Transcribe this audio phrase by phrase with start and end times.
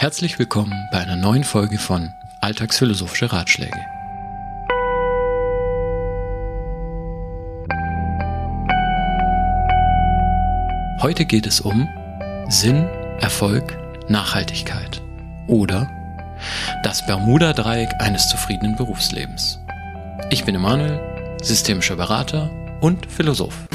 [0.00, 3.84] Herzlich willkommen bei einer neuen Folge von Alltagsphilosophische Ratschläge.
[11.02, 11.88] Heute geht es um
[12.48, 12.86] Sinn,
[13.18, 13.76] Erfolg,
[14.08, 15.02] Nachhaltigkeit
[15.48, 15.90] oder
[16.84, 19.58] das Bermuda-Dreieck eines zufriedenen Berufslebens.
[20.30, 21.00] Ich bin Emanuel,
[21.42, 23.67] systemischer Berater und Philosoph.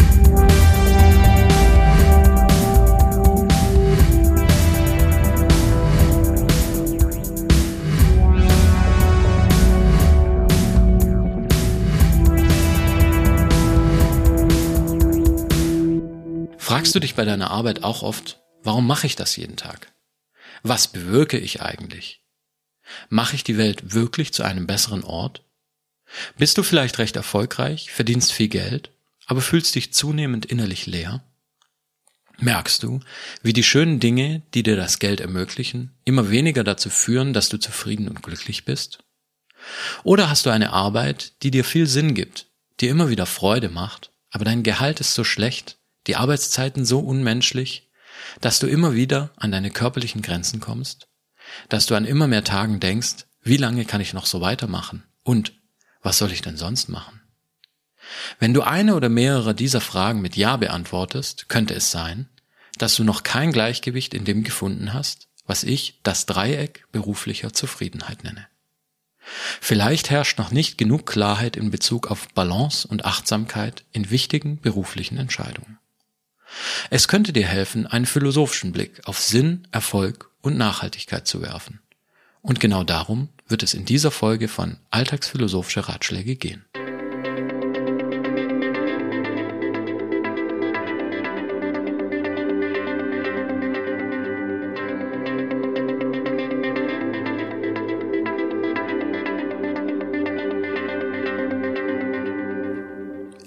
[16.84, 19.94] Fragst du dich bei deiner Arbeit auch oft, warum mache ich das jeden Tag?
[20.64, 22.26] Was bewirke ich eigentlich?
[23.08, 25.46] Mache ich die Welt wirklich zu einem besseren Ort?
[26.38, 28.92] Bist du vielleicht recht erfolgreich, verdienst viel Geld,
[29.28, 31.24] aber fühlst dich zunehmend innerlich leer?
[32.40, 33.00] Merkst du,
[33.42, 37.58] wie die schönen Dinge, die dir das Geld ermöglichen, immer weniger dazu führen, dass du
[37.60, 39.06] zufrieden und glücklich bist?
[40.04, 42.48] Oder hast du eine Arbeit, die dir viel Sinn gibt,
[42.82, 47.90] dir immer wieder Freude macht, aber dein Gehalt ist so schlecht, die Arbeitszeiten so unmenschlich,
[48.42, 51.08] dass du immer wieder an deine körperlichen Grenzen kommst,
[51.70, 55.54] dass du an immer mehr Tagen denkst, wie lange kann ich noch so weitermachen und
[56.02, 57.22] was soll ich denn sonst machen?
[58.40, 62.30] Wenn du eine oder mehrere dieser Fragen mit Ja beantwortest, könnte es sein,
[62.78, 68.24] dass du noch kein Gleichgewicht in dem gefunden hast, was ich das Dreieck beruflicher Zufriedenheit
[68.24, 68.48] nenne.
[69.62, 75.18] Vielleicht herrscht noch nicht genug Klarheit in Bezug auf Balance und Achtsamkeit in wichtigen beruflichen
[75.18, 75.80] Entscheidungen.
[76.90, 81.80] Es könnte dir helfen, einen philosophischen Blick auf Sinn, Erfolg und Nachhaltigkeit zu werfen.
[82.42, 86.66] Und genau darum wird es in dieser Folge von Alltagsphilosophische Ratschläge gehen.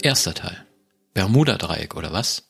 [0.02, 0.64] Erster Teil.
[1.14, 2.45] Bermuda-Dreieck oder was?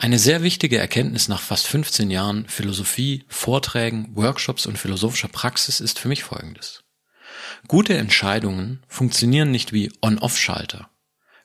[0.00, 5.98] Eine sehr wichtige Erkenntnis nach fast 15 Jahren Philosophie, Vorträgen, Workshops und philosophischer Praxis ist
[5.98, 6.84] für mich folgendes.
[7.66, 10.88] Gute Entscheidungen funktionieren nicht wie On-Off-Schalter.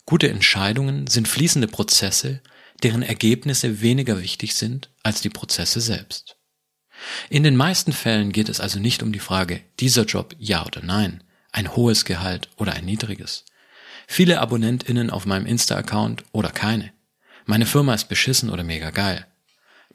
[0.06, 2.44] Gute Entscheidungen sind fließende Prozesse,
[2.84, 6.38] deren Ergebnisse weniger wichtig sind als die Prozesse selbst.
[7.32, 10.84] In den meisten Fällen geht es also nicht um die Frage, dieser Job ja oder
[10.84, 13.46] nein, ein hohes Gehalt oder ein niedriges.
[14.06, 16.94] Viele AbonnentInnen auf meinem Insta-Account oder keine
[17.46, 19.28] meine Firma ist beschissen oder mega geil.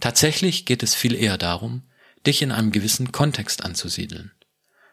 [0.00, 1.82] Tatsächlich geht es viel eher darum,
[2.26, 4.32] dich in einem gewissen Kontext anzusiedeln,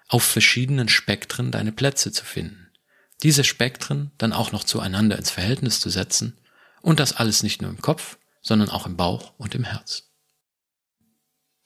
[0.07, 2.71] auf verschiedenen Spektren deine Plätze zu finden,
[3.23, 6.38] diese Spektren dann auch noch zueinander ins Verhältnis zu setzen
[6.81, 10.03] und das alles nicht nur im Kopf, sondern auch im Bauch und im Herz.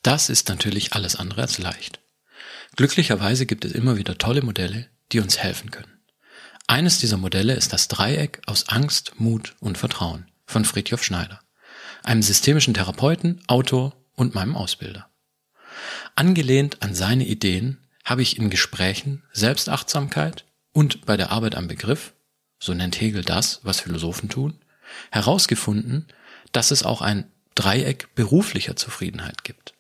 [0.02, 2.00] Das ist natürlich alles andere als leicht.
[2.76, 6.00] Glücklicherweise gibt es immer wieder tolle Modelle, die uns helfen können.
[6.68, 11.40] Eines dieser Modelle ist das Dreieck aus Angst, Mut und Vertrauen von Friedhof Schneider,
[12.04, 15.10] einem systemischen Therapeuten, Autor und meinem Ausbilder.
[16.16, 22.14] Angelehnt an seine Ideen habe ich in Gesprächen Selbstachtsamkeit und bei der Arbeit am Begriff,
[22.60, 24.60] so nennt Hegel das, was Philosophen tun,
[25.12, 26.08] herausgefunden,
[26.52, 29.76] dass es auch ein Dreieck beruflicher Zufriedenheit gibt.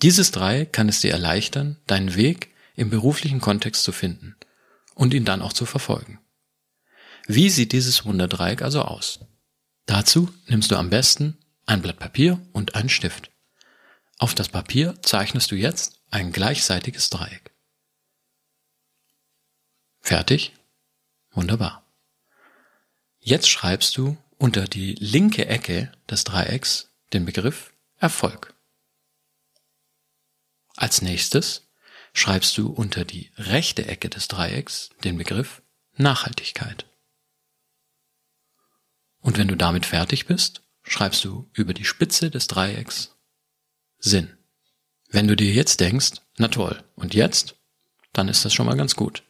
[0.00, 4.36] Dieses Dreieck kann es dir erleichtern, deinen Weg im beruflichen Kontext zu finden
[4.94, 6.18] und ihn dann auch zu verfolgen.
[7.26, 9.20] Wie sieht dieses Wunderdreieck also aus?
[9.86, 13.30] Dazu nimmst du am besten ein Blatt Papier und einen Stift.
[14.18, 17.52] Auf das Papier zeichnest du jetzt ein gleichseitiges Dreieck.
[20.00, 20.52] Fertig?
[21.30, 21.86] Wunderbar.
[23.18, 28.54] Jetzt schreibst du unter die linke Ecke des Dreiecks den Begriff Erfolg.
[30.76, 31.68] Als nächstes
[32.12, 35.62] schreibst du unter die rechte Ecke des Dreiecks den Begriff
[35.96, 36.86] Nachhaltigkeit.
[39.22, 43.16] Und wenn du damit fertig bist, schreibst du über die Spitze des Dreiecks
[43.98, 44.36] Sinn.
[45.08, 47.54] Wenn du dir jetzt denkst, na toll, und jetzt?
[48.12, 49.22] Dann ist das schon mal ganz gut.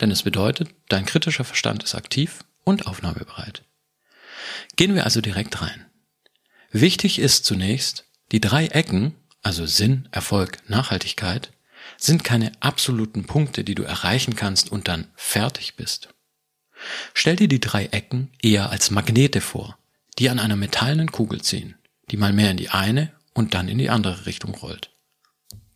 [0.00, 3.64] Denn es bedeutet, dein kritischer Verstand ist aktiv und aufnahmebereit.
[4.76, 5.86] Gehen wir also direkt rein.
[6.70, 11.52] Wichtig ist zunächst, die drei Ecken, also Sinn, Erfolg, Nachhaltigkeit,
[11.96, 16.13] sind keine absoluten Punkte, die du erreichen kannst und dann fertig bist.
[17.14, 19.78] Stell dir die drei Ecken eher als Magnete vor,
[20.18, 21.76] die an einer metallenen Kugel ziehen,
[22.10, 24.90] die mal mehr in die eine und dann in die andere Richtung rollt.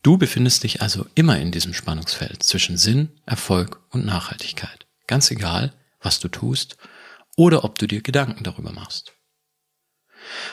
[0.03, 4.87] Du befindest dich also immer in diesem Spannungsfeld zwischen Sinn, Erfolg und Nachhaltigkeit.
[5.07, 6.77] Ganz egal, was du tust
[7.37, 9.13] oder ob du dir Gedanken darüber machst.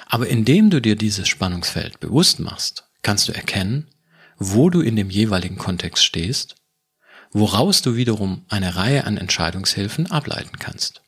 [0.07, 3.89] Aber indem du dir dieses Spannungsfeld bewusst machst, kannst du erkennen,
[4.37, 6.55] wo du in dem jeweiligen Kontext stehst,
[7.35, 11.01] woraus du wiederum eine Reihe an Entscheidungshilfen ableiten kannst.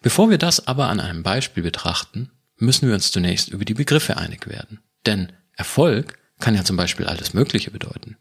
[0.00, 4.16] Bevor wir das aber an einem Beispiel betrachten, müssen wir uns zunächst über die Begriffe
[4.16, 4.80] einig werden.
[5.04, 8.16] Denn Erfolg kann ja zum Beispiel alles Mögliche bedeuten.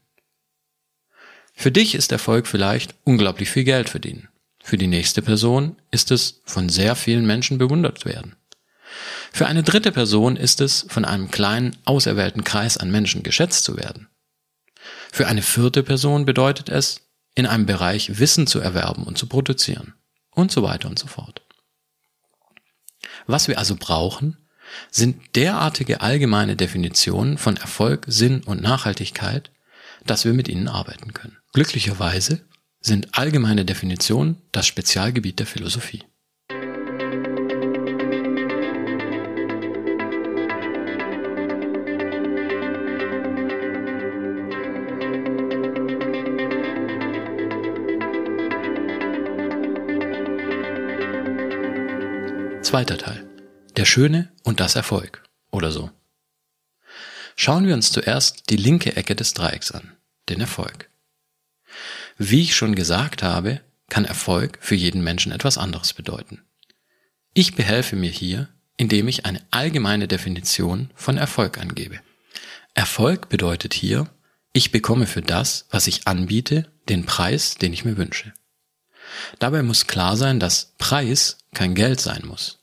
[1.53, 4.27] Für dich ist Erfolg vielleicht unglaublich viel Geld verdienen.
[4.61, 8.35] Für die nächste Person ist es von sehr vielen Menschen bewundert werden.
[9.31, 13.77] Für eine dritte Person ist es von einem kleinen, auserwählten Kreis an Menschen geschätzt zu
[13.77, 14.09] werden.
[15.11, 17.01] Für eine vierte Person bedeutet es,
[17.35, 19.93] in einem Bereich Wissen zu erwerben und zu produzieren.
[20.31, 21.41] Und so weiter und so fort.
[23.27, 24.37] Was wir also brauchen,
[24.89, 29.51] sind derartige allgemeine Definitionen von Erfolg, Sinn und Nachhaltigkeit,
[30.05, 31.37] dass wir mit ihnen arbeiten können.
[31.51, 32.41] Glücklicherweise
[32.79, 36.03] sind allgemeine Definitionen das Spezialgebiet der Philosophie.
[52.71, 53.27] Zweiter Teil.
[53.75, 55.23] Der Schöne und das Erfolg.
[55.51, 55.91] Oder so.
[57.35, 59.97] Schauen wir uns zuerst die linke Ecke des Dreiecks an,
[60.29, 60.89] den Erfolg.
[62.17, 63.59] Wie ich schon gesagt habe,
[63.89, 66.43] kann Erfolg für jeden Menschen etwas anderes bedeuten.
[67.33, 68.47] Ich behelfe mir hier,
[68.77, 71.99] indem ich eine allgemeine Definition von Erfolg angebe.
[72.73, 74.07] Erfolg bedeutet hier,
[74.53, 78.31] ich bekomme für das, was ich anbiete, den Preis, den ich mir wünsche.
[79.39, 82.60] Dabei muss klar sein, dass Preis kein Geld sein muss.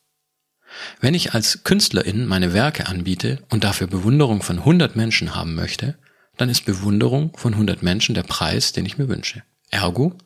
[1.00, 5.99] Wenn ich als Künstlerin meine Werke anbiete und dafür Bewunderung von 100 Menschen haben möchte,
[6.37, 9.43] dann ist Bewunderung von 100 Menschen der Preis, den ich mir wünsche.
[9.70, 10.17] Ergo,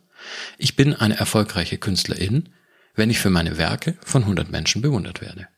[0.59, 2.51] ich bin eine erfolgreiche Künstlerin,
[2.95, 5.49] wenn ich für meine Werke von 100 Menschen bewundert werde.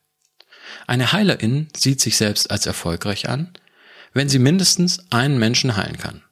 [0.87, 3.53] Eine Heilerin sieht sich selbst als erfolgreich an,
[4.13, 6.23] wenn sie mindestens einen Menschen heilen kann.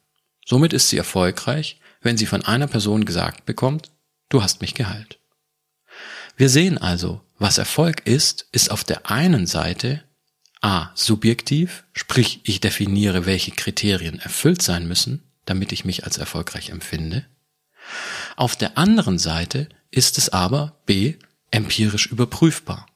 [0.45, 3.91] Somit ist sie erfolgreich, wenn sie von einer Person gesagt bekommt,
[4.29, 5.19] du hast mich geheilt.
[6.35, 10.03] Wir sehen also, was Erfolg ist, ist auf der einen Seite
[10.61, 10.91] a.
[10.95, 17.25] subjektiv, sprich ich definiere, welche Kriterien erfüllt sein müssen, damit ich mich als erfolgreich empfinde.
[18.35, 21.15] Auf der anderen Seite ist es aber b.
[21.51, 22.87] empirisch überprüfbar.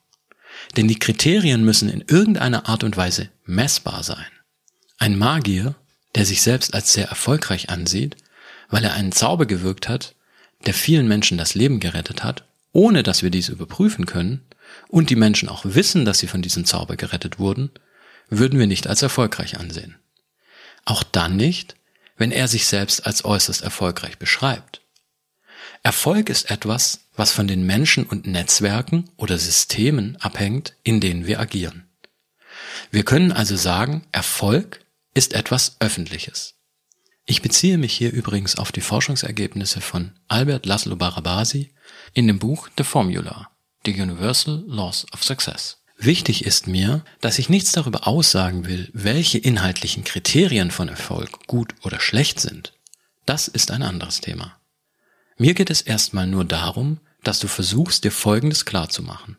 [0.76, 4.26] Denn die Kriterien müssen in irgendeiner Art und Weise messbar sein.
[4.98, 5.76] Ein Magier,
[6.14, 8.16] der sich selbst als sehr erfolgreich ansieht,
[8.70, 10.14] weil er einen Zauber gewirkt hat,
[10.66, 14.42] der vielen Menschen das Leben gerettet hat, ohne dass wir dies überprüfen können
[14.88, 17.70] und die Menschen auch wissen, dass sie von diesem Zauber gerettet wurden,
[18.28, 19.96] würden wir nicht als erfolgreich ansehen.
[20.84, 21.76] Auch dann nicht,
[22.16, 24.82] wenn er sich selbst als äußerst erfolgreich beschreibt.
[25.82, 31.40] Erfolg ist etwas, was von den Menschen und Netzwerken oder Systemen abhängt, in denen wir
[31.40, 31.88] agieren.
[32.90, 34.84] Wir können also sagen, Erfolg
[35.14, 36.54] ist etwas Öffentliches.
[37.26, 41.70] Ich beziehe mich hier übrigens auf die Forschungsergebnisse von Albert Laszlo Barabasi
[42.14, 43.50] in dem Buch The Formula,
[43.84, 45.78] The Universal Laws of Success.
[45.96, 51.74] Wichtig ist mir, dass ich nichts darüber aussagen will, welche inhaltlichen Kriterien von Erfolg gut
[51.82, 52.72] oder schlecht sind.
[53.26, 54.56] Das ist ein anderes Thema.
[55.38, 59.38] Mir geht es erstmal nur darum, dass du versuchst, dir Folgendes klarzumachen.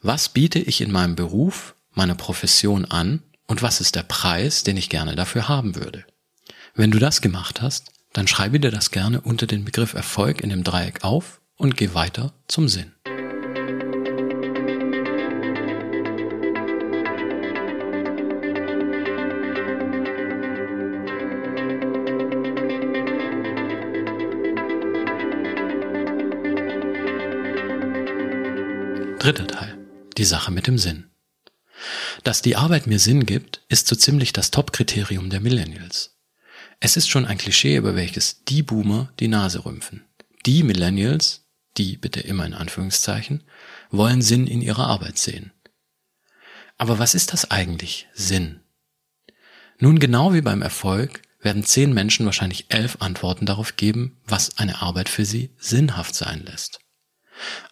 [0.00, 4.78] Was biete ich in meinem Beruf, meiner Profession an und was ist der Preis, den
[4.78, 6.04] ich gerne dafür haben würde?
[6.74, 10.48] Wenn du das gemacht hast, dann schreibe dir das gerne unter den Begriff Erfolg in
[10.48, 12.92] dem Dreieck auf und geh weiter zum Sinn.
[29.24, 29.78] Dritter Teil.
[30.18, 31.08] Die Sache mit dem Sinn.
[32.24, 36.18] Dass die Arbeit mir Sinn gibt, ist so ziemlich das Top-Kriterium der Millennials.
[36.78, 40.04] Es ist schon ein Klischee, über welches die Boomer die Nase rümpfen.
[40.44, 41.43] Die Millennials
[41.76, 43.44] die bitte immer in Anführungszeichen,
[43.90, 45.52] wollen Sinn in ihrer Arbeit sehen.
[46.78, 48.60] Aber was ist das eigentlich, Sinn?
[49.78, 54.80] Nun, genau wie beim Erfolg werden zehn Menschen wahrscheinlich elf Antworten darauf geben, was eine
[54.82, 56.80] Arbeit für sie sinnhaft sein lässt.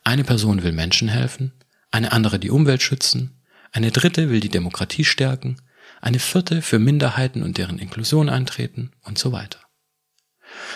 [0.05, 1.53] Eine Person will Menschen helfen,
[1.91, 5.57] eine andere die Umwelt schützen, eine dritte will die Demokratie stärken,
[6.01, 9.62] eine vierte für Minderheiten und deren Inklusion eintreten und so weiter.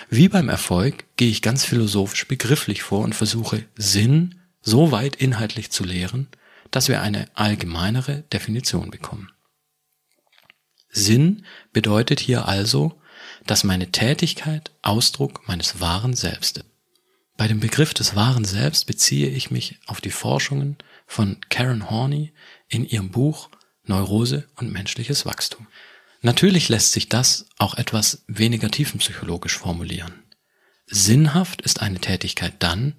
[0.09, 5.71] Wie beim Erfolg gehe ich ganz philosophisch begrifflich vor und versuche Sinn so weit inhaltlich
[5.71, 6.29] zu lehren,
[6.71, 9.31] dass wir eine allgemeinere Definition bekommen.
[10.89, 13.01] Sinn bedeutet hier also,
[13.47, 16.67] dass meine Tätigkeit Ausdruck meines wahren Selbst ist.
[17.37, 22.33] Bei dem Begriff des wahren Selbst beziehe ich mich auf die Forschungen von Karen Horney
[22.69, 23.51] in ihrem Buch
[23.85, 25.67] Neurose und menschliches Wachstum.
[26.23, 30.23] Natürlich lässt sich das auch etwas weniger tiefenpsychologisch formulieren.
[30.87, 32.95] Sinnhaft ist eine Tätigkeit dann,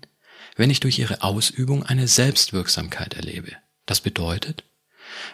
[0.56, 3.54] wenn ich durch ihre Ausübung eine Selbstwirksamkeit erlebe.
[3.86, 4.64] Das bedeutet,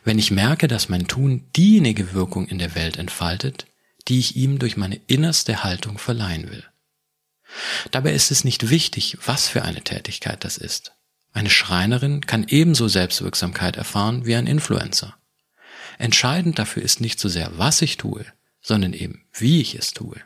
[0.04, 3.66] wenn ich merke, dass mein Tun diejenige Wirkung in der Welt entfaltet,
[4.08, 6.64] die ich ihm durch meine innerste Haltung verleihen will.
[7.92, 10.94] Dabei ist es nicht wichtig, was für eine Tätigkeit das ist.
[11.32, 15.16] Eine Schreinerin kann ebenso Selbstwirksamkeit erfahren wie ein Influencer.
[15.98, 18.26] Entscheidend dafür ist nicht so sehr, was ich tue,
[18.62, 20.18] sondern eben, wie ich es tue.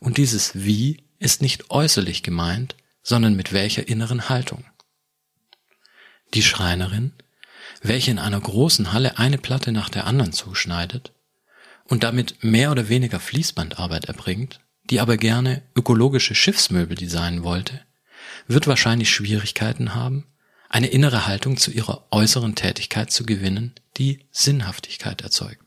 [0.00, 4.64] Und dieses Wie ist nicht äußerlich gemeint, sondern mit welcher inneren Haltung.
[6.34, 7.12] Die Schreinerin,
[7.82, 11.12] welche in einer großen Halle eine Platte nach der anderen zuschneidet
[11.84, 17.80] und damit mehr oder weniger Fließbandarbeit erbringt, die aber gerne ökologische Schiffsmöbel designen wollte,
[18.46, 20.26] wird wahrscheinlich Schwierigkeiten haben,
[20.68, 25.62] eine innere Haltung zu ihrer äußeren Tätigkeit zu gewinnen, die Sinnhaftigkeit erzeugt.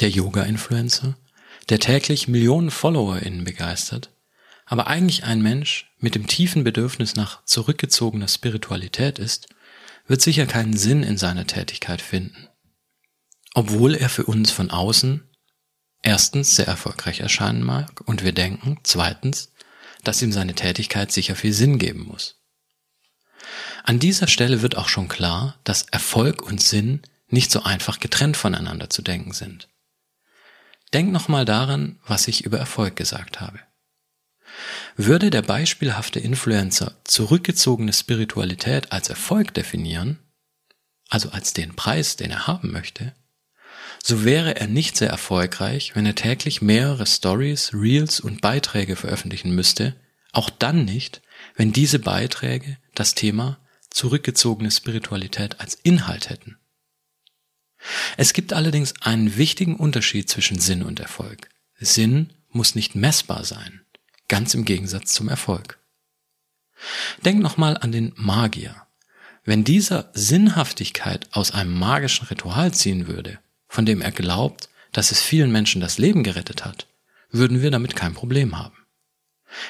[0.00, 1.16] Der Yoga-Influencer,
[1.68, 4.10] der täglich Millionen FollowerInnen begeistert,
[4.64, 9.48] aber eigentlich ein Mensch mit dem tiefen Bedürfnis nach zurückgezogener Spiritualität ist,
[10.06, 12.48] wird sicher keinen Sinn in seiner Tätigkeit finden.
[13.54, 15.28] Obwohl er für uns von außen
[16.02, 19.52] erstens sehr erfolgreich erscheinen mag und wir denken, zweitens,
[20.04, 22.40] dass ihm seine Tätigkeit sicher viel Sinn geben muss.
[23.82, 28.36] An dieser Stelle wird auch schon klar, dass Erfolg und Sinn nicht so einfach getrennt
[28.36, 29.68] voneinander zu denken sind.
[30.92, 33.58] Denk nochmal daran, was ich über Erfolg gesagt habe.
[34.96, 40.18] Würde der beispielhafte Influencer zurückgezogene Spiritualität als Erfolg definieren,
[41.08, 43.14] also als den Preis, den er haben möchte,
[44.02, 49.54] so wäre er nicht sehr erfolgreich, wenn er täglich mehrere Stories, Reels und Beiträge veröffentlichen
[49.54, 49.96] müsste,
[50.32, 51.22] auch dann nicht,
[51.56, 53.58] wenn diese Beiträge das Thema
[53.90, 56.56] zurückgezogene Spiritualität als Inhalt hätten.
[58.16, 61.48] Es gibt allerdings einen wichtigen Unterschied zwischen Sinn und Erfolg.
[61.78, 63.82] Sinn muss nicht messbar sein,
[64.28, 65.78] ganz im Gegensatz zum Erfolg.
[67.24, 68.74] Denk nochmal an den Magier.
[69.44, 73.38] Wenn dieser Sinnhaftigkeit aus einem magischen Ritual ziehen würde,
[73.68, 76.86] von dem er glaubt, dass es vielen Menschen das Leben gerettet hat,
[77.30, 78.76] würden wir damit kein Problem haben.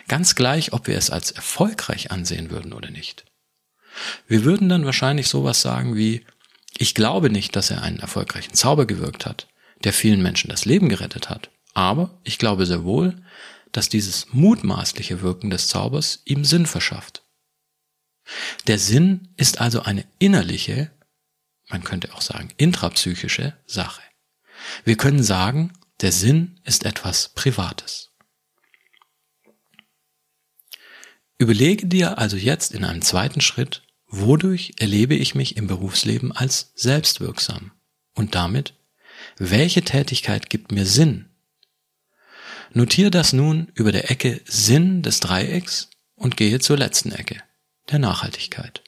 [0.08, 3.24] Ganz gleich, ob wir es als erfolgreich ansehen würden oder nicht.
[4.26, 6.24] Wir würden dann wahrscheinlich sowas sagen wie,
[6.78, 9.48] ich glaube nicht, dass er einen erfolgreichen Zauber gewirkt hat,
[9.84, 13.22] der vielen Menschen das Leben gerettet hat, aber ich glaube sehr wohl,
[13.72, 17.22] dass dieses mutmaßliche Wirken des Zaubers ihm Sinn verschafft.
[18.66, 20.90] Der Sinn ist also eine innerliche,
[21.68, 24.02] man könnte auch sagen intrapsychische Sache.
[24.84, 28.12] Wir können sagen, der Sinn ist etwas Privates.
[31.38, 36.72] Überlege dir also jetzt in einem zweiten Schritt, wodurch erlebe ich mich im Berufsleben als
[36.74, 37.72] selbstwirksam
[38.14, 38.74] und damit,
[39.38, 41.30] welche Tätigkeit gibt mir Sinn?
[42.72, 47.42] Notiere das nun über der Ecke Sinn des Dreiecks und gehe zur letzten Ecke,
[47.90, 48.82] der Nachhaltigkeit.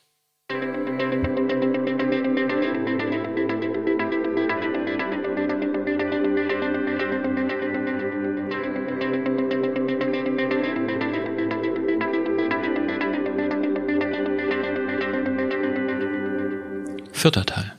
[17.19, 17.75] Vierter Teil.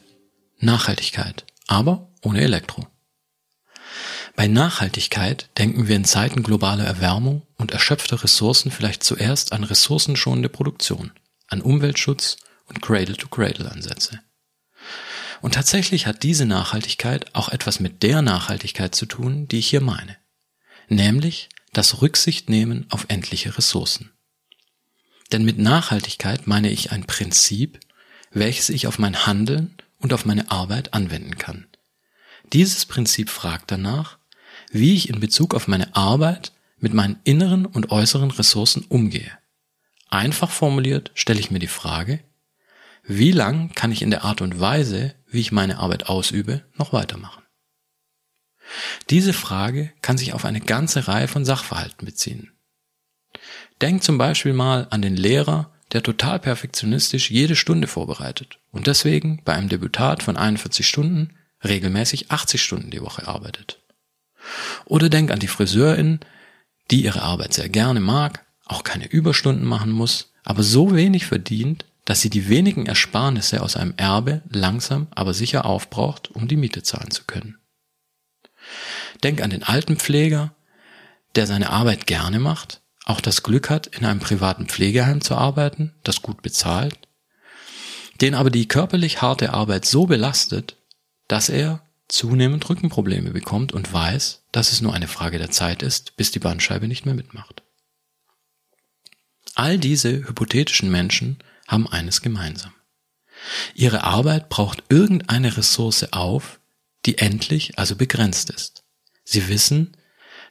[0.57, 2.87] Nachhaltigkeit, aber ohne Elektro.
[4.35, 10.49] Bei Nachhaltigkeit denken wir in Zeiten globaler Erwärmung und erschöpfter Ressourcen vielleicht zuerst an ressourcenschonende
[10.49, 11.13] Produktion,
[11.47, 14.19] an Umweltschutz und Cradle-to-Cradle-Ansätze.
[15.39, 19.79] Und tatsächlich hat diese Nachhaltigkeit auch etwas mit der Nachhaltigkeit zu tun, die ich hier
[19.79, 20.17] meine,
[20.89, 24.11] nämlich das Rücksichtnehmen auf endliche Ressourcen.
[25.31, 27.79] Denn mit Nachhaltigkeit meine ich ein Prinzip,
[28.31, 31.67] welches ich auf mein Handeln und auf meine Arbeit anwenden kann.
[32.53, 34.17] Dieses Prinzip fragt danach,
[34.71, 39.31] wie ich in Bezug auf meine Arbeit mit meinen inneren und äußeren Ressourcen umgehe.
[40.09, 42.19] Einfach formuliert stelle ich mir die Frage,
[43.03, 46.93] wie lang kann ich in der Art und Weise, wie ich meine Arbeit ausübe, noch
[46.93, 47.43] weitermachen?
[49.09, 52.51] Diese Frage kann sich auf eine ganze Reihe von Sachverhalten beziehen.
[53.81, 59.41] Denk zum Beispiel mal an den Lehrer, der total perfektionistisch jede Stunde vorbereitet und deswegen
[59.43, 63.79] bei einem Debütat von 41 Stunden regelmäßig 80 Stunden die Woche arbeitet.
[64.85, 66.19] Oder denk an die Friseurin,
[66.91, 71.85] die ihre Arbeit sehr gerne mag, auch keine Überstunden machen muss, aber so wenig verdient,
[72.05, 76.81] dass sie die wenigen Ersparnisse aus einem Erbe langsam aber sicher aufbraucht, um die Miete
[76.81, 77.57] zahlen zu können.
[79.23, 80.55] Denk an den Altenpfleger,
[81.35, 85.95] der seine Arbeit gerne macht, auch das Glück hat, in einem privaten Pflegeheim zu arbeiten,
[86.03, 86.97] das gut bezahlt,
[88.21, 90.77] den aber die körperlich harte Arbeit so belastet,
[91.27, 96.17] dass er, zunehmend Rückenprobleme bekommt und weiß, dass es nur eine Frage der Zeit ist,
[96.17, 97.61] bis die Bandscheibe nicht mehr mitmacht.
[99.55, 101.37] All diese hypothetischen Menschen
[101.67, 102.73] haben eines gemeinsam.
[103.75, 106.59] Ihre Arbeit braucht irgendeine Ressource auf,
[107.05, 108.83] die endlich, also begrenzt ist.
[109.23, 109.95] Sie wissen,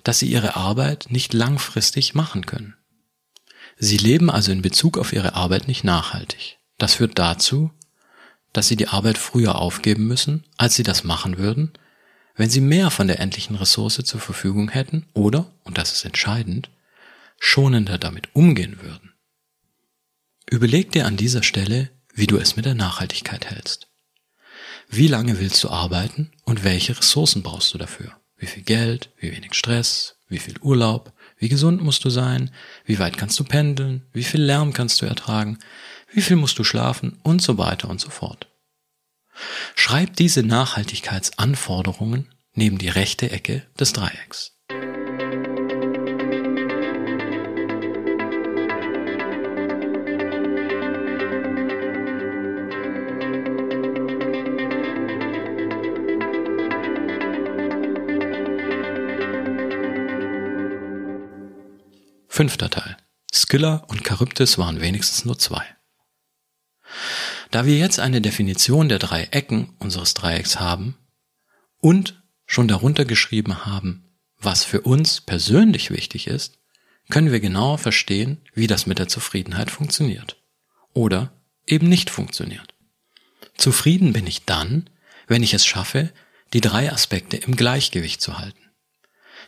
[0.05, 2.75] dass sie ihre Arbeit nicht langfristig machen können.
[3.78, 6.59] Sie leben also in Bezug auf ihre Arbeit nicht nachhaltig.
[6.78, 7.71] Das führt dazu,
[8.52, 11.73] dass sie die Arbeit früher aufgeben müssen, als sie das machen würden,
[12.35, 16.71] wenn sie mehr von der endlichen Ressource zur Verfügung hätten oder, und das ist entscheidend,
[17.38, 19.12] schonender damit umgehen würden.
[20.50, 23.88] Überleg dir an dieser Stelle, wie du es mit der Nachhaltigkeit hältst.
[24.88, 28.19] Wie lange willst du arbeiten und welche Ressourcen brauchst du dafür?
[28.38, 32.50] Wie viel Geld, wie wenig Stress, wie viel Urlaub, wie gesund musst du sein,
[32.85, 35.59] wie weit kannst du pendeln, wie viel Lärm kannst du ertragen,
[36.12, 37.18] wie viel musst du schlafen?
[37.23, 38.49] Und so weiter und so fort.
[39.75, 44.57] Schreib diese Nachhaltigkeitsanforderungen neben die rechte Ecke des Dreiecks.
[62.38, 62.97] Fünfter Teil.
[63.35, 65.64] Skylla und Charybdis waren wenigstens nur zwei.
[67.50, 70.97] Da wir jetzt eine Definition der drei Ecken unseres Dreiecks haben
[71.78, 76.61] und schon darunter geschrieben haben, was für uns persönlich wichtig ist,
[77.11, 80.40] können wir genauer verstehen, wie das mit der Zufriedenheit funktioniert.
[80.95, 81.33] Oder
[81.66, 82.73] eben nicht funktioniert.
[83.57, 84.88] Zufrieden bin ich dann,
[85.26, 86.12] wenn ich es schaffe,
[86.52, 88.71] die drei Aspekte im Gleichgewicht zu halten.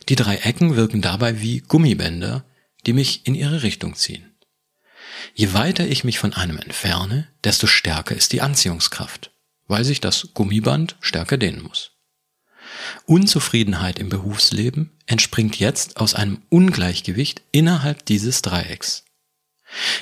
[0.09, 2.43] Die drei Ecken wirken dabei wie Gummibänder,
[2.85, 4.35] die mich in ihre Richtung ziehen.
[5.33, 9.31] Je weiter ich mich von einem entferne, desto stärker ist die Anziehungskraft,
[9.67, 11.91] weil sich das Gummiband stärker dehnen muss.
[13.05, 19.05] Unzufriedenheit im Berufsleben entspringt jetzt aus einem Ungleichgewicht innerhalb dieses Dreiecks.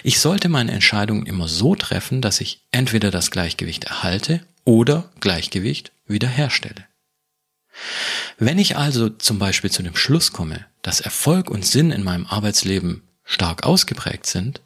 [0.04, 5.92] Ich sollte meine Entscheidungen immer so treffen, dass ich entweder das Gleichgewicht erhalte oder Gleichgewicht
[6.08, 6.86] wiederherstelle.
[8.38, 12.25] Wenn ich also zum Beispiel zu dem Schluss komme, dass Erfolg und Sinn in meinem
[12.25, 14.62] Arbeitsleben stark ausgeprägt sind,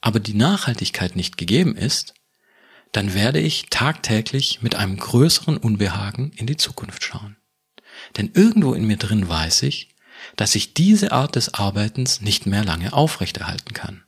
[0.00, 2.14] aber die Nachhaltigkeit nicht gegeben ist,
[2.92, 7.36] dann werde ich tagtäglich mit einem größeren Unbehagen in die Zukunft schauen.
[8.16, 9.96] Denn irgendwo in mir drin weiß ich,
[10.36, 14.04] dass ich diese Art des Arbeitens nicht mehr lange aufrechterhalten kann.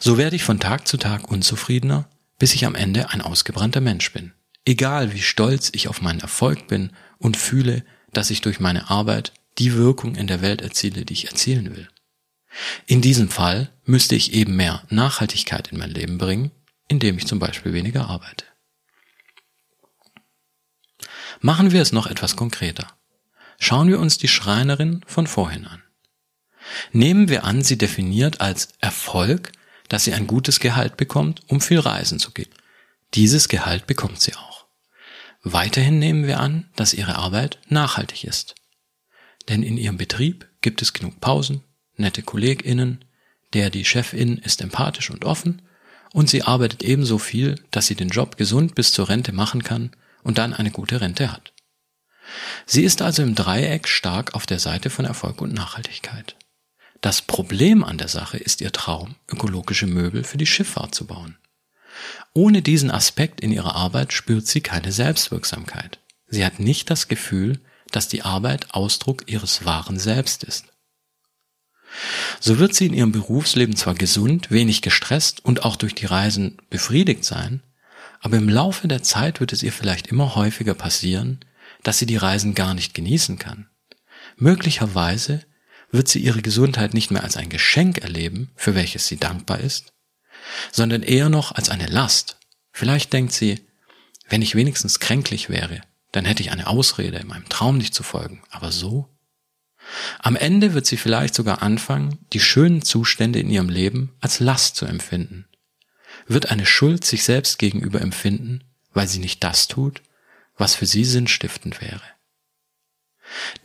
[0.00, 4.14] So werde ich von Tag zu Tag unzufriedener, bis ich am Ende ein ausgebrannter Mensch
[4.14, 4.32] bin.
[4.64, 9.34] Egal wie stolz ich auf meinen Erfolg bin und fühle, dass ich durch meine Arbeit
[9.58, 11.88] die Wirkung in der Welt erziele, die ich erzielen will.
[12.86, 16.50] In diesem Fall müsste ich eben mehr Nachhaltigkeit in mein Leben bringen,
[16.88, 18.44] indem ich zum Beispiel weniger arbeite.
[21.40, 22.86] Machen wir es noch etwas konkreter.
[23.58, 25.82] Schauen wir uns die Schreinerin von vorhin an.
[26.92, 29.52] Nehmen wir an, sie definiert als Erfolg,
[29.88, 32.48] dass sie ein gutes Gehalt bekommt, um viel reisen zu gehen.
[33.14, 34.66] Dieses Gehalt bekommt sie auch.
[35.42, 38.54] Weiterhin nehmen wir an, dass ihre Arbeit nachhaltig ist.
[39.48, 41.62] Denn in ihrem Betrieb gibt es genug Pausen,
[41.96, 43.04] nette KollegInnen,
[43.52, 45.62] der die Chefin ist empathisch und offen
[46.12, 49.90] und sie arbeitet ebenso viel, dass sie den Job gesund bis zur Rente machen kann
[50.22, 51.52] und dann eine gute Rente hat.
[52.66, 56.36] Sie ist also im Dreieck stark auf der Seite von Erfolg und Nachhaltigkeit.
[57.00, 61.36] Das Problem an der Sache ist ihr Traum, ökologische Möbel für die Schifffahrt zu bauen.
[62.32, 65.98] Ohne diesen Aspekt in ihrer Arbeit spürt sie keine Selbstwirksamkeit.
[66.28, 70.66] Sie hat nicht das Gefühl, dass die Arbeit Ausdruck ihres wahren Selbst ist.
[72.40, 76.58] So wird sie in ihrem Berufsleben zwar gesund, wenig gestresst und auch durch die Reisen
[76.68, 77.62] befriedigt sein,
[78.20, 81.44] aber im Laufe der Zeit wird es ihr vielleicht immer häufiger passieren,
[81.82, 83.68] dass sie die Reisen gar nicht genießen kann.
[84.36, 85.42] Möglicherweise
[85.90, 89.92] wird sie ihre Gesundheit nicht mehr als ein Geschenk erleben, für welches sie dankbar ist,
[90.72, 92.38] sondern eher noch als eine Last.
[92.72, 93.60] Vielleicht denkt sie,
[94.28, 95.82] wenn ich wenigstens kränklich wäre,
[96.14, 99.08] dann hätte ich eine Ausrede, meinem Traum nicht zu folgen, aber so?
[100.20, 104.76] Am Ende wird sie vielleicht sogar anfangen, die schönen Zustände in ihrem Leben als Last
[104.76, 105.46] zu empfinden.
[106.28, 110.02] Wird eine Schuld sich selbst gegenüber empfinden, weil sie nicht das tut,
[110.56, 112.02] was für sie sinnstiftend wäre.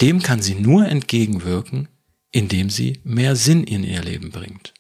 [0.01, 1.88] Dem kann sie nur entgegenwirken,
[2.31, 4.73] indem sie mehr Sinn in ihr Leben bringt.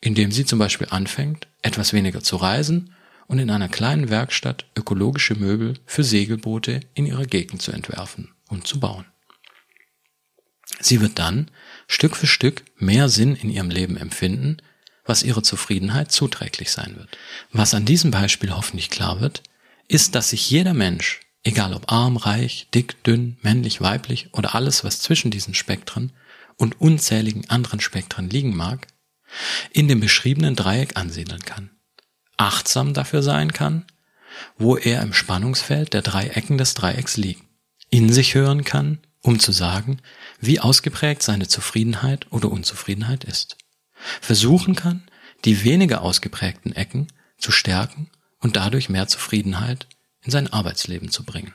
[0.00, 2.96] Indem sie zum Beispiel anfängt, etwas weniger zu reisen
[3.30, 8.66] und in einer kleinen Werkstatt ökologische Möbel für Segelboote in ihrer Gegend zu entwerfen und
[8.66, 9.04] zu bauen.
[10.80, 11.48] Sie wird dann
[11.86, 14.56] Stück für Stück mehr Sinn in ihrem Leben empfinden,
[15.04, 17.16] was ihrer Zufriedenheit zuträglich sein wird.
[17.52, 19.44] Was an diesem Beispiel hoffentlich klar wird,
[19.86, 24.82] ist, dass sich jeder Mensch egal ob arm, reich, dick, dünn, männlich, weiblich oder alles,
[24.82, 26.12] was zwischen diesen Spektren
[26.56, 28.88] und unzähligen anderen Spektren liegen mag,
[29.70, 31.70] in dem beschriebenen Dreieck ansiedeln kann,
[32.40, 33.84] achtsam dafür sein kann,
[34.56, 37.42] wo er im Spannungsfeld der drei Ecken des Dreiecks liegt,
[37.90, 40.00] in sich hören kann, um zu sagen,
[40.40, 43.58] wie ausgeprägt seine Zufriedenheit oder Unzufriedenheit ist,
[44.20, 45.02] versuchen kann,
[45.44, 49.86] die weniger ausgeprägten Ecken zu stärken und dadurch mehr Zufriedenheit
[50.22, 51.54] in sein Arbeitsleben zu bringen.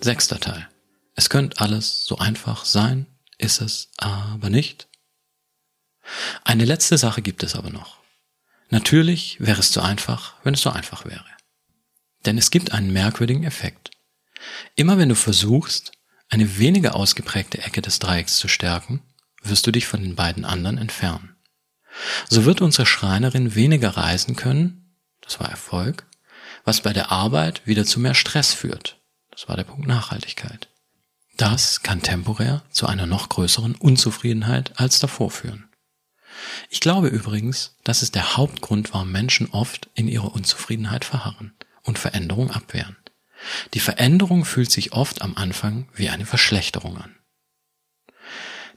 [0.00, 0.68] Sechster Teil.
[1.14, 3.06] Es könnte alles so einfach sein,
[3.38, 4.88] ist es aber nicht.
[6.44, 7.98] Eine letzte Sache gibt es aber noch.
[8.70, 11.26] Natürlich wäre es zu einfach, wenn es so einfach wäre.
[12.24, 13.90] Denn es gibt einen merkwürdigen Effekt.
[14.76, 15.92] Immer wenn du versuchst,
[16.28, 19.02] eine weniger ausgeprägte Ecke des Dreiecks zu stärken,
[19.42, 21.36] wirst du dich von den beiden anderen entfernen.
[22.28, 26.06] So wird unsere Schreinerin weniger reisen können, das war Erfolg,
[26.64, 28.99] was bei der Arbeit wieder zu mehr Stress führt,
[29.40, 30.68] das war der Punkt Nachhaltigkeit.
[31.38, 35.70] Das kann temporär zu einer noch größeren Unzufriedenheit als davor führen.
[36.68, 41.98] Ich glaube übrigens, dass es der Hauptgrund war, Menschen oft in ihrer Unzufriedenheit verharren und
[41.98, 42.98] Veränderung abwehren.
[43.72, 47.16] Die Veränderung fühlt sich oft am Anfang wie eine Verschlechterung an.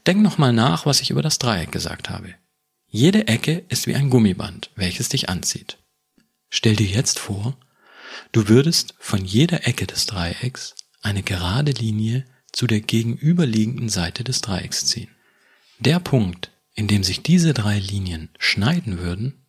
[0.06, 2.34] Denk nochmal nach, was ich über das Dreieck gesagt habe.
[2.88, 5.76] Jede Ecke ist wie ein Gummiband, welches dich anzieht.
[6.48, 7.58] Stell dir jetzt vor,
[8.32, 14.40] Du würdest von jeder Ecke des Dreiecks eine gerade Linie zu der gegenüberliegenden Seite des
[14.40, 15.10] Dreiecks ziehen.
[15.78, 19.46] Der Punkt, in dem sich diese drei Linien schneiden würden,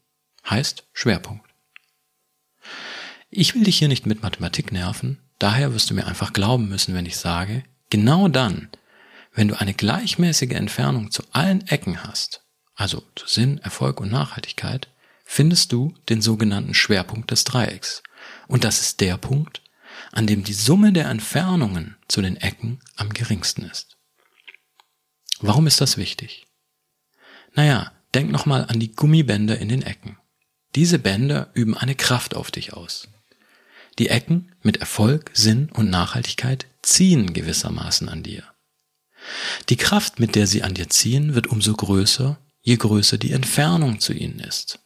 [0.49, 1.49] heißt Schwerpunkt.
[3.29, 6.93] Ich will dich hier nicht mit Mathematik nerven, daher wirst du mir einfach glauben müssen,
[6.93, 8.69] wenn ich sage, genau dann,
[9.33, 12.41] wenn du eine gleichmäßige Entfernung zu allen Ecken hast,
[12.75, 14.89] also zu Sinn, Erfolg und Nachhaltigkeit,
[15.25, 18.03] findest du den sogenannten Schwerpunkt des Dreiecks,
[18.47, 19.61] und das ist der Punkt,
[20.11, 23.97] an dem die Summe der Entfernungen zu den Ecken am geringsten ist.
[25.39, 26.47] Warum ist das wichtig?
[27.53, 30.17] Naja, denk nochmal an die Gummibänder in den Ecken.
[30.75, 33.07] Diese Bänder üben eine Kraft auf dich aus.
[33.97, 38.43] Die Ecken mit Erfolg, Sinn und Nachhaltigkeit ziehen gewissermaßen an dir.
[39.69, 43.99] Die Kraft, mit der sie an dir ziehen, wird umso größer, je größer die Entfernung
[43.99, 44.79] zu ihnen ist.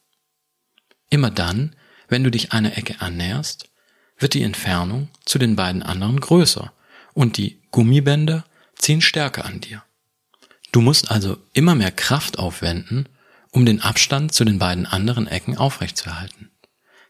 [1.10, 1.76] Immer dann,
[2.10, 3.70] wenn du dich einer Ecke annäherst,
[4.18, 6.74] wird die Entfernung zu den beiden anderen größer
[7.14, 8.44] und die Gummibänder
[8.76, 9.84] ziehen stärker an dir.
[10.72, 13.08] Du musst also immer mehr Kraft aufwenden,
[13.52, 16.52] um den Abstand zu den beiden anderen Ecken aufrechtzuerhalten.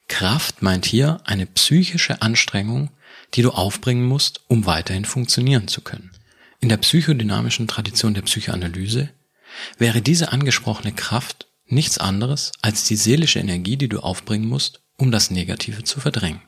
[0.08, 2.90] Kraft meint hier eine psychische Anstrengung,
[3.34, 6.12] die du aufbringen musst, um weiterhin funktionieren zu können.
[6.62, 9.10] In der psychodynamischen Tradition der Psychoanalyse
[9.78, 15.12] wäre diese angesprochene Kraft nichts anderes als die seelische Energie, die du aufbringen musst, um
[15.12, 16.42] das Negative zu verdrängen.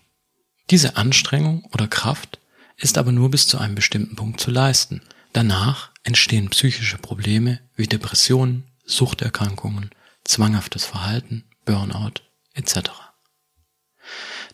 [0.69, 2.39] Diese Anstrengung oder Kraft
[2.77, 5.01] ist aber nur bis zu einem bestimmten Punkt zu leisten.
[5.33, 9.91] Danach entstehen psychische Probleme wie Depressionen, Suchterkrankungen,
[10.25, 12.21] zwanghaftes Verhalten, Burnout
[12.53, 12.91] etc.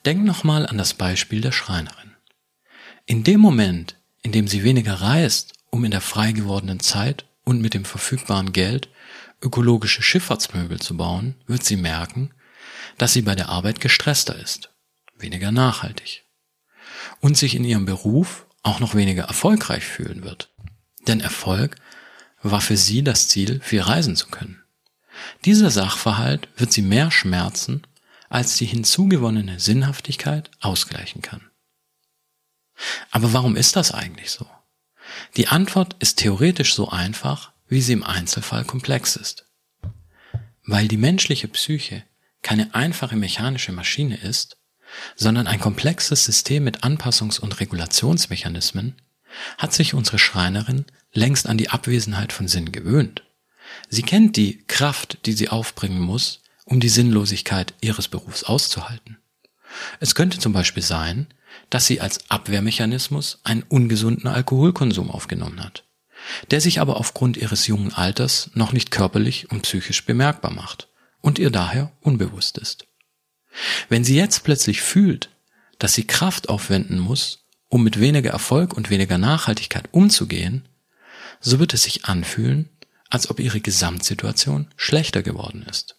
[0.06, 2.16] Denk nochmal an das Beispiel der Schreinerin.
[3.06, 7.62] In dem Moment, in dem sie weniger reist, um in der frei gewordenen Zeit und
[7.62, 8.90] mit dem verfügbaren Geld
[9.42, 12.32] ökologische Schifffahrtsmöbel zu bauen, wird sie merken,
[12.98, 14.70] dass sie bei der Arbeit gestresster ist,
[15.18, 16.26] weniger nachhaltig
[17.20, 20.54] und sich in ihrem Beruf auch noch weniger erfolgreich fühlen wird.
[21.08, 21.78] Denn Erfolg
[22.42, 24.64] war für sie das Ziel, viel reisen zu können.
[25.46, 27.84] Dieser Sachverhalt wird sie mehr schmerzen,
[28.30, 31.50] als die hinzugewonnene Sinnhaftigkeit ausgleichen kann.
[33.10, 34.48] Aber warum ist das eigentlich so?
[35.36, 39.46] Die Antwort ist theoretisch so einfach, wie sie im Einzelfall komplex ist.
[40.64, 42.04] Weil die menschliche Psyche
[42.48, 44.56] keine einfache mechanische Maschine ist,
[45.18, 48.96] sondern ein komplexes System mit Anpassungs- und Regulationsmechanismen,
[49.58, 53.24] hat sich unsere Schreinerin längst an die Abwesenheit von Sinn gewöhnt.
[53.90, 59.18] Sie kennt die Kraft, die sie aufbringen muss, um die Sinnlosigkeit ihres Berufs auszuhalten.
[60.00, 61.28] Es könnte zum Beispiel sein,
[61.70, 65.84] dass sie als Abwehrmechanismus einen ungesunden Alkoholkonsum aufgenommen hat,
[66.50, 70.88] der sich aber aufgrund ihres jungen Alters noch nicht körperlich und psychisch bemerkbar macht
[71.28, 72.88] und ihr daher unbewusst ist.
[73.90, 75.30] Wenn sie jetzt plötzlich fühlt,
[75.78, 80.70] dass sie Kraft aufwenden muss, um mit weniger Erfolg und weniger Nachhaltigkeit umzugehen,
[81.42, 82.70] so wird es sich anfühlen,
[83.10, 85.98] als ob ihre Gesamtsituation schlechter geworden ist.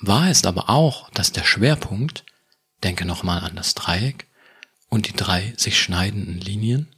[0.00, 2.24] Wahr ist aber auch, dass der Schwerpunkt,
[2.82, 4.26] denke nochmal an das Dreieck,
[4.88, 6.88] und die drei sich schneidenden Linien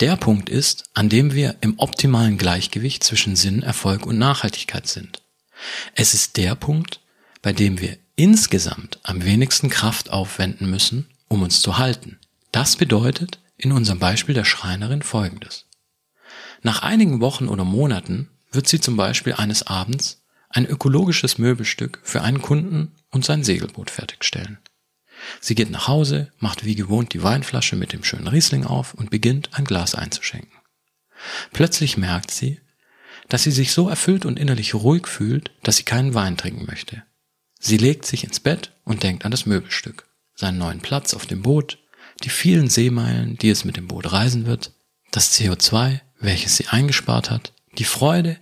[0.00, 5.22] der Punkt ist, an dem wir im optimalen Gleichgewicht zwischen Sinn, Erfolg und Nachhaltigkeit sind.
[5.94, 7.00] Es ist der Punkt,
[7.42, 12.18] bei dem wir insgesamt am wenigsten Kraft aufwenden müssen, um uns zu halten.
[12.52, 15.66] Das bedeutet in unserem Beispiel der Schreinerin Folgendes.
[16.62, 22.22] Nach einigen Wochen oder Monaten wird sie zum Beispiel eines Abends ein ökologisches Möbelstück für
[22.22, 24.58] einen Kunden und sein Segelboot fertigstellen.
[25.40, 29.10] Sie geht nach Hause, macht wie gewohnt die Weinflasche mit dem schönen Riesling auf und
[29.10, 30.52] beginnt ein Glas einzuschenken.
[31.52, 32.60] Plötzlich merkt sie,
[33.28, 37.02] dass sie sich so erfüllt und innerlich ruhig fühlt, dass sie keinen Wein trinken möchte.
[37.60, 41.42] Sie legt sich ins Bett und denkt an das Möbelstück, seinen neuen Platz auf dem
[41.42, 41.78] Boot,
[42.24, 44.72] die vielen Seemeilen, die es mit dem Boot reisen wird,
[45.10, 48.38] das CO2, welches sie eingespart hat, die Freude,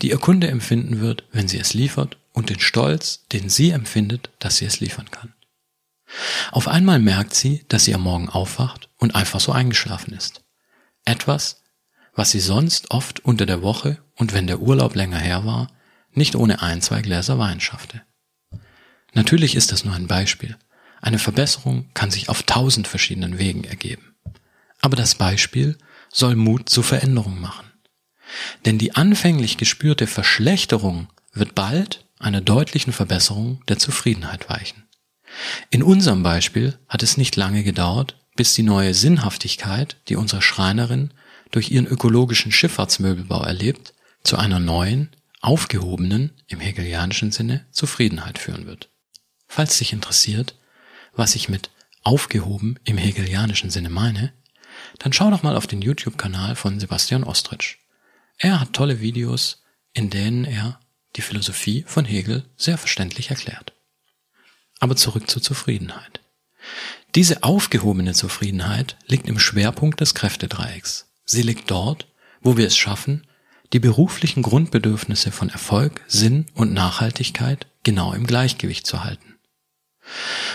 [0.00, 4.30] die ihr Kunde empfinden wird, wenn sie es liefert, und den Stolz, den sie empfindet,
[4.38, 5.34] dass sie es liefern kann.
[6.52, 10.42] Auf einmal merkt sie, dass sie am Morgen aufwacht und einfach so eingeschlafen ist.
[11.04, 11.62] Etwas,
[12.18, 15.70] was sie sonst oft unter der Woche und wenn der Urlaub länger her war,
[16.12, 18.02] nicht ohne ein, zwei Gläser Wein schaffte.
[19.14, 20.56] Natürlich ist das nur ein Beispiel.
[21.00, 24.16] Eine Verbesserung kann sich auf tausend verschiedenen Wegen ergeben.
[24.80, 25.78] Aber das Beispiel
[26.12, 27.70] soll Mut zur Veränderung machen.
[28.64, 34.88] Denn die anfänglich gespürte Verschlechterung wird bald einer deutlichen Verbesserung der Zufriedenheit weichen.
[35.70, 41.12] In unserem Beispiel hat es nicht lange gedauert, bis die neue Sinnhaftigkeit, die unsere Schreinerin
[41.50, 48.90] durch ihren ökologischen Schifffahrtsmöbelbau erlebt, zu einer neuen, aufgehobenen, im hegelianischen Sinne, Zufriedenheit führen wird.
[49.46, 50.56] Falls dich interessiert,
[51.14, 51.70] was ich mit
[52.02, 54.32] aufgehoben im hegelianischen Sinne meine,
[54.98, 57.78] dann schau doch mal auf den YouTube-Kanal von Sebastian Ostrich.
[58.38, 60.80] Er hat tolle Videos, in denen er
[61.16, 63.72] die Philosophie von Hegel sehr verständlich erklärt.
[64.78, 66.20] Aber zurück zur Zufriedenheit.
[67.14, 71.07] Diese aufgehobene Zufriedenheit liegt im Schwerpunkt des Kräftedreiecks.
[71.30, 72.06] Sie liegt dort,
[72.40, 73.26] wo wir es schaffen,
[73.74, 79.36] die beruflichen Grundbedürfnisse von Erfolg, Sinn und Nachhaltigkeit genau im Gleichgewicht zu halten.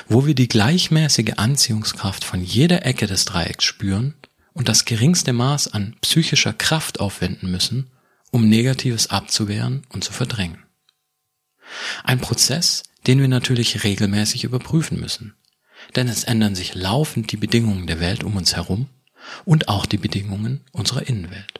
[0.08, 4.16] Wo wir die gleichmäßige Anziehungskraft von jeder Ecke des Dreiecks spüren
[4.54, 7.92] und das geringste Maß an psychischer Kraft aufwenden müssen,
[8.32, 10.66] um Negatives abzuwehren und zu verdrängen.
[12.04, 15.36] Ein Prozess, den wir natürlich regelmäßig überprüfen müssen.
[15.96, 18.90] Denn es ändern sich laufend die Bedingungen der Welt um uns herum
[19.46, 21.60] und auch die Bedingungen unserer Innenwelt.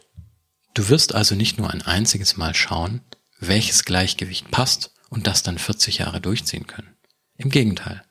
[0.74, 3.02] Du wirst also nicht nur ein einziges Mal schauen,
[3.40, 6.96] welches Gleichgewicht passt und das dann 40 Jahre durchziehen können.
[7.38, 8.04] Im Gegenteil.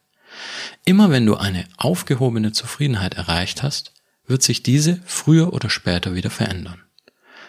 [0.84, 3.92] Immer wenn du eine aufgehobene Zufriedenheit erreicht hast,
[4.26, 6.82] wird sich diese früher oder später wieder verändern.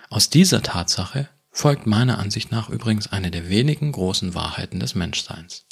[0.10, 5.66] Aus dieser Tatsache folgt meiner Ansicht nach übrigens eine der wenigen großen Wahrheiten des Menschseins.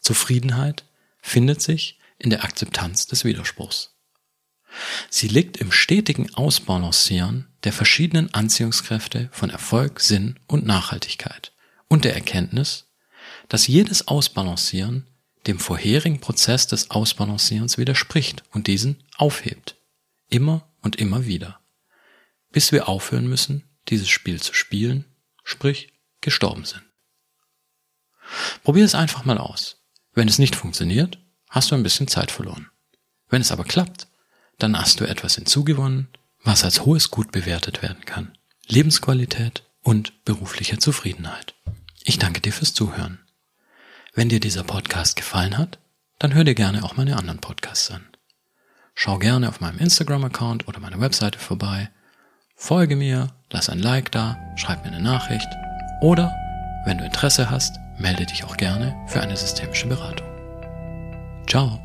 [0.00, 0.84] Zufriedenheit
[1.20, 3.93] findet sich in der Akzeptanz des Widerspruchs.
[5.10, 11.52] Sie liegt im stetigen Ausbalancieren der verschiedenen Anziehungskräfte von Erfolg, Sinn und Nachhaltigkeit
[11.88, 12.86] und der Erkenntnis,
[13.48, 15.06] dass jedes Ausbalancieren
[15.46, 19.76] dem vorherigen Prozess des Ausbalancierens widerspricht und diesen aufhebt.
[20.28, 21.60] Immer und immer wieder.
[22.50, 25.04] Bis wir aufhören müssen, dieses Spiel zu spielen,
[25.42, 26.82] sprich gestorben sind.
[28.62, 29.82] Probier es einfach mal aus.
[30.14, 31.18] Wenn es nicht funktioniert,
[31.50, 32.70] hast du ein bisschen Zeit verloren.
[33.28, 34.08] Wenn es aber klappt,
[34.58, 36.08] dann hast du etwas hinzugewonnen,
[36.42, 38.36] was als hohes Gut bewertet werden kann.
[38.66, 41.54] Lebensqualität und berufliche Zufriedenheit.
[42.04, 43.18] Ich danke dir fürs Zuhören.
[44.14, 45.78] Wenn dir dieser Podcast gefallen hat,
[46.18, 48.06] dann hör dir gerne auch meine anderen Podcasts an.
[48.94, 51.90] Schau gerne auf meinem Instagram-Account oder meiner Webseite vorbei,
[52.54, 55.48] folge mir, lass ein Like da, schreib mir eine Nachricht
[56.00, 56.32] oder,
[56.84, 60.28] wenn du Interesse hast, melde dich auch gerne für eine systemische Beratung.
[61.48, 61.80] Ciao!